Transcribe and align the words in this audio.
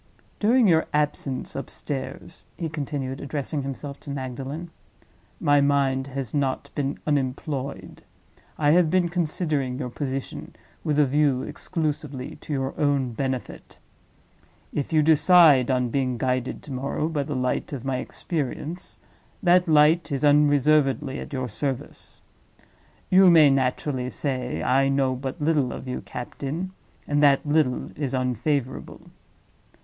During 0.39 0.67
your 0.67 0.87
absence 0.95 1.55
upstairs," 1.55 2.47
he 2.57 2.69
continued, 2.69 3.21
addressing 3.21 3.61
himself 3.61 3.99
to 3.99 4.09
Magdalen, 4.09 4.71
"my 5.39 5.61
mind 5.61 6.07
has 6.07 6.33
not 6.33 6.71
been 6.73 6.97
unemployed. 7.05 8.01
I 8.57 8.71
have 8.71 8.89
been 8.89 9.09
considering 9.09 9.77
your 9.77 9.91
position 9.91 10.55
with 10.83 10.97
a 10.97 11.05
view 11.05 11.43
exclusively 11.43 12.37
to 12.37 12.51
your 12.51 12.73
own 12.79 13.11
benefit. 13.11 13.77
If 14.73 14.91
you 14.91 15.03
decide 15.03 15.69
on 15.69 15.89
being 15.91 16.17
guided 16.17 16.63
to 16.63 16.71
morrow 16.71 17.07
by 17.07 17.21
the 17.21 17.35
light 17.35 17.71
of 17.71 17.85
my 17.85 17.97
experience, 17.97 18.97
that 19.43 19.67
light 19.67 20.11
is 20.11 20.25
unreservedly 20.25 21.19
at 21.19 21.31
your 21.31 21.47
service. 21.47 22.23
You 23.11 23.29
may 23.29 23.51
naturally 23.51 24.09
say: 24.09 24.63
'I 24.63 24.89
know 24.89 25.13
but 25.15 25.39
little 25.39 25.71
of 25.71 25.87
you, 25.87 26.01
captain, 26.01 26.71
and 27.07 27.21
that 27.21 27.45
little 27.45 27.91
is 27.95 28.15
unfavorable. 28.15 29.01